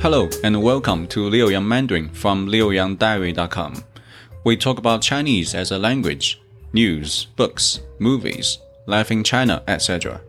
[0.00, 3.84] Hello and welcome to Liu Yang Mandarin from liuyangdiary.com.
[4.44, 6.40] We talk about Chinese as a language,
[6.72, 10.20] news, books, movies, life in China, etc.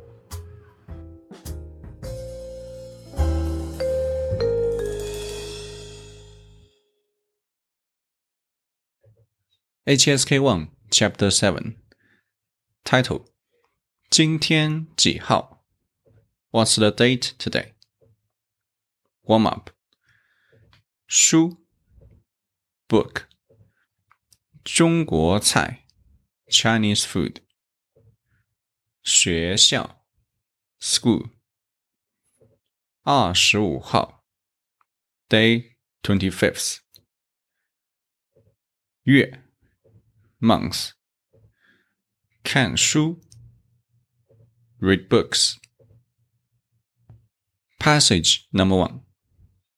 [9.87, 11.75] HSK 1 Chapter 7
[12.83, 13.21] Title
[14.09, 15.63] 今天几号
[16.51, 17.70] What's the date today?
[19.23, 19.71] Warm up
[21.05, 21.65] 书
[22.87, 23.23] Book
[24.63, 25.85] 中国菜
[26.47, 27.41] Chinese food
[29.03, 30.05] 学校
[30.79, 31.31] School
[33.03, 34.23] 二十五号
[35.27, 36.79] Day twenty fifth
[39.03, 39.43] 月
[40.39, 40.91] Month
[42.43, 43.21] 看书
[44.79, 45.57] Read books
[47.77, 49.01] Passage number one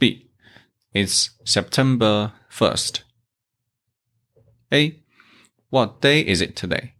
[0.00, 0.30] B
[0.92, 3.02] It's September 1st.
[4.72, 5.02] A.
[5.68, 6.94] What day is it today?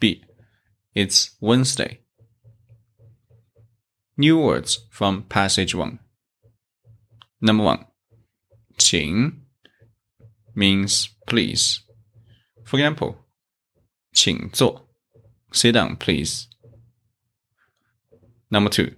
[0.00, 0.24] B.
[0.94, 2.00] It's Wednesday.
[4.16, 6.00] New words from passage 1.
[7.40, 7.86] Number 1.
[8.78, 9.42] 请
[10.54, 11.80] means please.
[12.64, 13.16] For example,
[14.12, 14.88] 请坐
[15.52, 16.48] sit down please.
[18.50, 18.96] Number 2.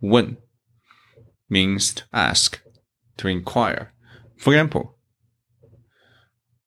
[0.00, 0.36] 问
[1.48, 2.58] means to ask,
[3.16, 3.92] to inquire.
[4.38, 4.94] For example,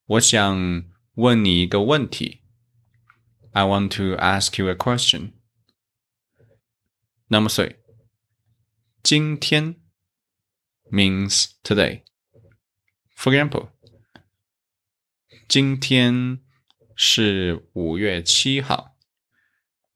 [0.06, 2.42] 我想问你一个问题。
[3.52, 5.32] I want to ask you a question.
[7.28, 7.76] Number three.
[9.02, 9.76] 今天
[10.90, 12.02] means today.
[13.16, 13.70] For example,
[15.48, 16.40] 今天
[16.96, 18.96] 是五月七号。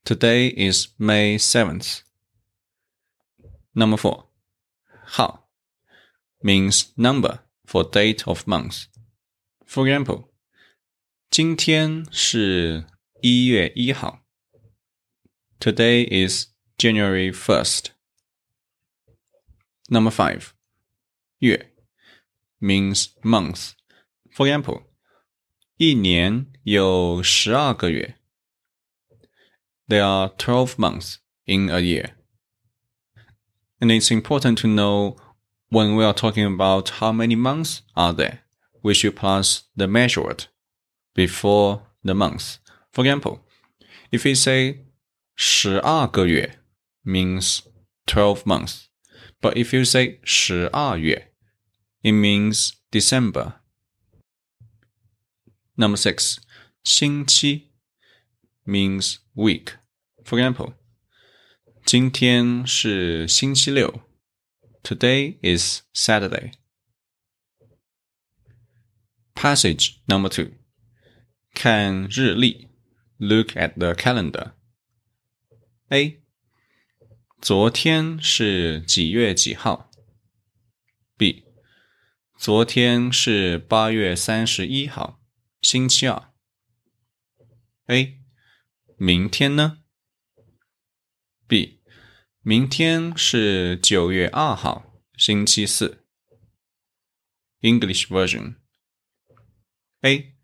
[0.04, 2.00] Today is May 7th.
[3.74, 4.28] Number four.
[5.04, 5.48] 号
[6.42, 8.84] means number for date of month.
[9.66, 10.30] For example,
[11.30, 12.86] 今天是
[13.20, 14.24] 一月一号。
[15.60, 16.46] Today is
[16.78, 17.86] January 1st.
[19.88, 20.52] Number five,
[21.38, 21.72] 月
[22.60, 23.72] means month.
[24.30, 24.84] For example,
[25.76, 28.16] 一年有十二个月。
[29.88, 32.14] There are twelve months in a year.
[33.82, 35.16] And it's important to know
[35.70, 38.40] when we are talking about how many months are there
[38.82, 40.46] we should plus the measured
[41.14, 42.58] before the month.
[42.92, 43.40] For example,
[44.10, 44.86] if we say
[45.36, 46.58] 十二个月
[47.04, 47.60] means
[48.06, 48.88] 12 months.
[49.40, 51.32] But if you say 十二月
[52.02, 53.54] it means December.
[55.76, 56.38] Number six,
[56.82, 57.70] 星期
[58.64, 59.74] means week.
[60.24, 60.74] For example,
[61.92, 64.02] 今天是星期六
[64.82, 66.52] Today is Saturday.
[69.34, 70.52] Passage number two.
[71.54, 72.68] 看日历
[73.18, 74.52] Look at the calendar.
[75.88, 76.22] A.
[77.40, 79.90] 昨天是几月几号？
[81.16, 81.44] B.
[82.36, 85.20] 昨天是八月三十一号，
[85.60, 86.32] 星期二。
[87.86, 88.20] A.
[88.96, 89.78] 明天呢？
[91.46, 91.80] B.
[92.42, 96.04] 明天是九月二号，星期四。
[97.60, 98.56] English version.
[100.02, 100.34] A.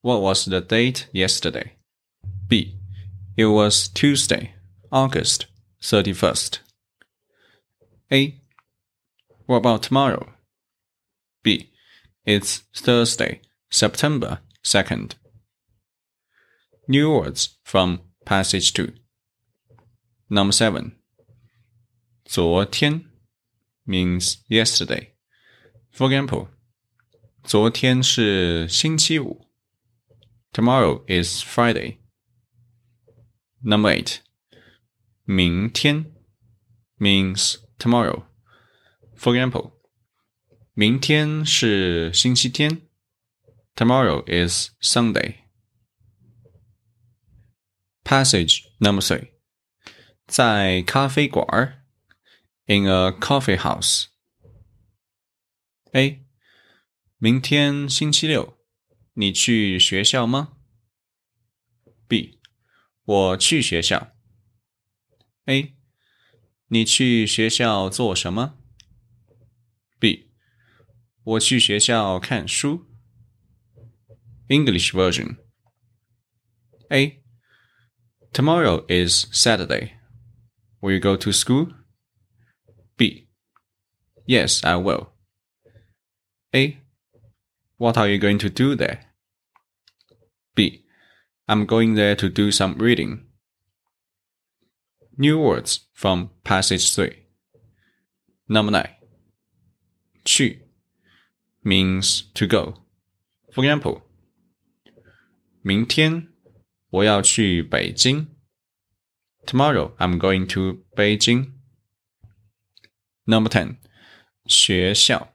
[0.00, 1.72] What was the date yesterday?
[2.48, 2.78] B.
[3.36, 4.54] It was Tuesday,
[4.90, 5.46] August
[5.82, 6.60] 31st.
[8.10, 8.40] A.
[9.46, 10.32] What about tomorrow?
[11.42, 11.70] B.
[12.24, 15.12] It's Thursday, September 2nd.
[16.88, 18.92] New words from passage 2.
[20.28, 20.96] Number 7.
[22.24, 23.04] 昨天
[23.84, 25.10] means yesterday.
[25.90, 26.48] For example,
[27.42, 29.46] 昨天是星期五。
[30.52, 31.98] Tomorrow is Friday.
[33.62, 34.18] Number eight.
[35.24, 36.12] 明天
[36.98, 38.24] means tomorrow.
[39.16, 39.72] For example,
[40.74, 42.82] 明天是星期天。
[43.74, 45.36] Tomorrow is Sunday.
[48.04, 49.30] Passage number three.
[50.26, 51.82] 在咖啡馆
[52.66, 54.06] in a coffee house.
[55.92, 56.24] A.
[57.18, 58.58] 明天星期六，
[59.14, 60.56] 你去学校吗？
[62.08, 62.40] B.
[63.04, 64.12] 我去学校。
[65.46, 65.76] A.
[66.68, 68.58] 你去学校做什么？
[69.98, 70.30] B.
[71.22, 72.86] 我去学校看书。
[74.48, 75.36] English version.
[76.88, 77.22] A.
[78.32, 79.94] Tomorrow is Saturday.
[80.80, 81.74] Will you go to school?
[84.24, 84.24] B.
[84.26, 85.10] Yes, I will.
[86.54, 86.78] A.
[87.76, 89.06] What are you going to do there?
[90.54, 90.84] B.
[91.48, 93.26] I'm going there to do some reading.
[95.16, 97.26] New words from passage 3.
[98.48, 98.88] Number 9.
[100.24, 100.62] 去
[101.64, 102.74] means to go.
[103.52, 104.02] For example,
[105.62, 106.28] 明天
[106.90, 108.28] 我要去北京。
[109.46, 111.52] Tomorrow I'm going to Beijing.
[113.24, 113.78] Number 10.
[114.45, 115.33] 学校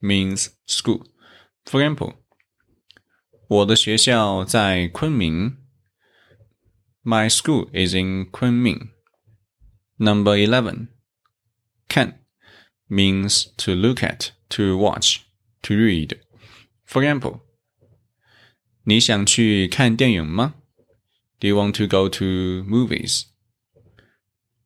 [0.00, 1.06] means school.
[1.64, 2.14] For example,
[3.48, 5.56] 我的学校在昆明.
[7.02, 8.90] My school is in Kunming.
[9.96, 10.88] Number 11.
[11.88, 12.20] 看
[12.88, 15.20] means to look at, to watch,
[15.62, 16.18] to read.
[16.86, 17.40] For example,
[18.84, 20.54] 你想去看电影吗?
[21.40, 22.24] Do you want to go to
[22.64, 23.24] movies?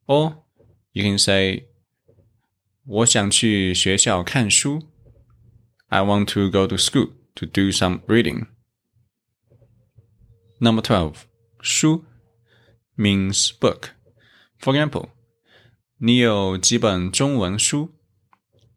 [0.05, 0.43] Or
[0.91, 1.67] you can say
[2.84, 4.88] 我想去学校看书。
[5.88, 8.46] I want to go to school to do some reading.
[10.58, 11.26] Number 12.
[11.60, 12.04] 书
[12.96, 13.90] means book.
[14.58, 15.10] For example,
[15.98, 17.94] 你有几本中文书?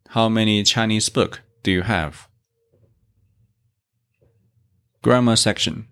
[0.09, 2.27] How many Chinese book do you have?
[5.01, 5.85] Grammar section.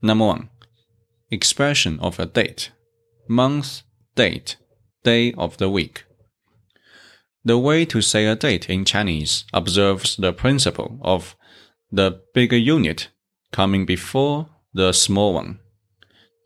[0.00, 0.48] Number 1.
[1.30, 2.70] Expression of a date.
[3.28, 3.80] Month,
[4.14, 4.56] date,
[5.02, 6.03] day of the week.
[7.45, 11.35] The way to say a date in Chinese observes the principle of
[11.91, 13.09] the bigger unit
[13.51, 15.59] coming before the small one.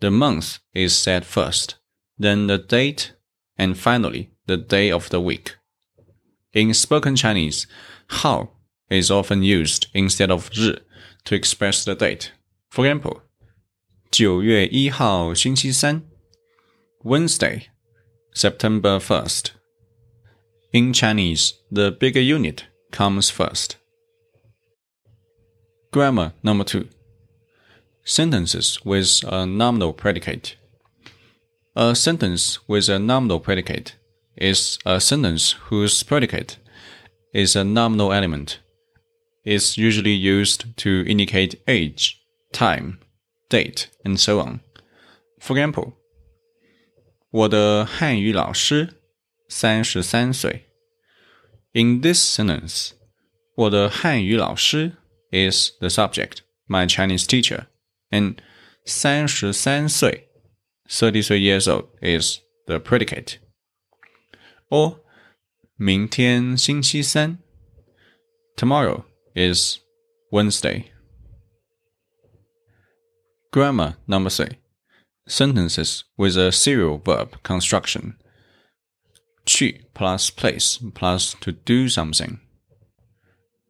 [0.01, 1.75] The month is said first,
[2.18, 3.13] then the date,
[3.57, 5.56] and finally the day of the week.
[6.54, 7.66] In spoken Chinese,
[8.10, 8.50] 号
[8.90, 10.81] is often used instead of 日
[11.24, 12.31] to express the date.
[12.69, 13.22] For example,
[14.12, 16.04] 9月1号星期三
[17.04, 17.68] Wednesday,
[18.34, 19.58] September 1st.
[20.73, 23.76] In Chinese, the bigger unit comes first.
[25.93, 26.88] Grammar number two.
[28.05, 30.56] Sentences with a nominal predicate.
[31.76, 33.94] A sentence with a nominal predicate
[34.37, 36.58] is a sentence whose predicate
[37.32, 38.58] is a nominal element.
[39.44, 42.20] It's usually used to indicate age,
[42.52, 42.99] time,
[43.49, 44.61] date, and so on.
[45.38, 45.93] For example,
[47.31, 48.88] 我的汉语老师
[49.49, 50.70] 三十三岁。
[51.73, 52.93] In this sentence，
[53.56, 54.96] 我的汉语老师
[55.31, 57.67] is the subject, my Chinese teacher,
[58.11, 58.37] and
[58.85, 60.29] 三十三岁
[60.88, 63.38] thirty-three years old is the predicate.
[64.69, 65.00] Or
[65.76, 67.38] 明天星期三
[68.56, 69.05] tomorrow
[69.35, 69.79] is
[70.31, 70.87] Wednesday.
[73.50, 74.58] Grammar number three.
[75.26, 78.19] Sentences with a serial verb construction
[79.49, 82.39] 去 plus place plus to do something.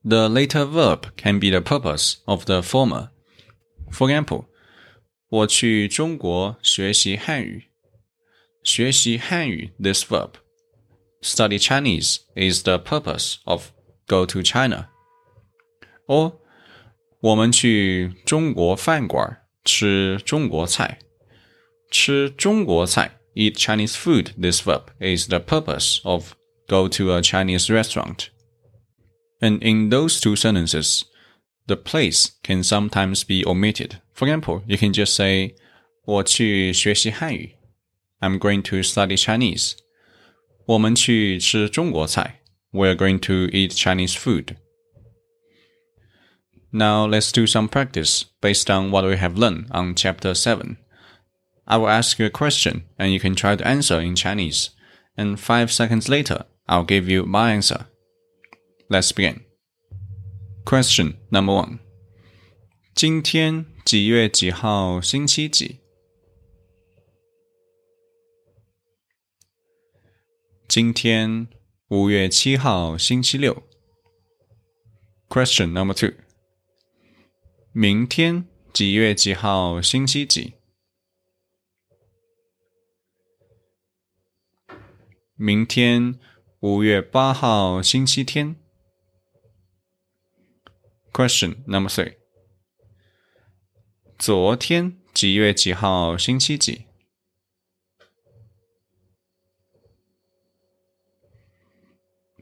[0.05, 3.09] The later verb can be the purpose of the former.
[3.91, 4.47] For example,
[5.29, 7.71] 我去中国学习汉语。
[8.63, 10.33] 学习汉语 this verb.
[11.23, 13.71] Study Chinese is the purpose of
[14.07, 14.89] go to China.
[16.07, 16.35] Or
[17.21, 20.99] 我们去中国饭馆吃中国菜。
[21.91, 26.37] 吃中国菜 eat Chinese food, this verb is the purpose of
[26.69, 28.31] go to a Chinese restaurant.
[29.41, 31.05] And in those two sentences,
[31.67, 34.01] the place can sometimes be omitted.
[34.13, 35.55] For example, you can just say,
[36.05, 37.55] 我去学习汉语.
[38.21, 39.73] I'm going to study Chinese.
[40.67, 42.41] 我们去吃中国菜.
[42.73, 44.57] We're going to eat Chinese food.
[46.71, 50.77] Now let's do some practice based on what we have learned on chapter 7.
[51.69, 54.71] I will ask you a question and you can try to answer in Chinese.
[55.17, 57.87] And five seconds later, I'll give you my answer.
[58.89, 59.43] Let's begin.
[60.65, 61.79] Question number one.
[62.95, 65.81] 今天几月几号星期几？
[70.69, 71.49] 今天
[71.89, 73.63] 五月七号星期六。
[75.29, 76.15] Question number two.
[77.73, 80.55] 明天几月几号星期几？
[85.42, 86.20] 明天
[86.60, 88.58] 五月八号星期天。
[91.14, 92.18] Question number three.
[94.18, 96.88] 昨天几月几号星期几？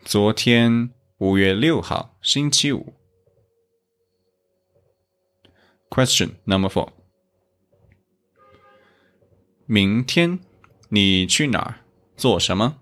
[0.03, 2.95] 昨天五月六号星期五。
[5.91, 6.93] Question number four.
[9.67, 10.39] 明天
[10.89, 11.85] 你去哪儿
[12.15, 12.81] 做什么？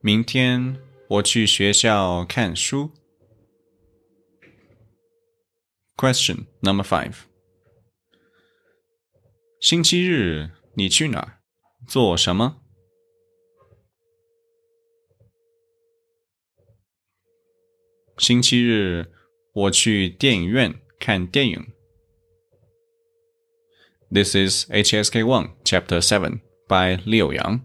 [0.00, 2.90] 明天我去学校看书。
[5.96, 7.14] Question number five.
[9.60, 11.40] 星期日你去哪儿
[11.86, 12.60] 做什么？
[18.18, 19.12] 星期日
[19.52, 21.72] 我去电影院看电影。
[24.10, 27.62] This is HSK 1, Chapter 7 by Liu Yang.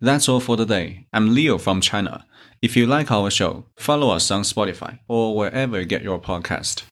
[0.00, 1.06] That's all for today.
[1.12, 2.24] I'm Leo from China.
[2.62, 6.84] If you like our show, follow us on Spotify or wherever you get your podcast.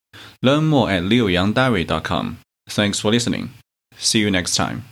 [0.43, 2.39] Learn more at liuyangdiary.com.
[2.69, 3.51] Thanks for listening.
[3.97, 4.85] See you next time.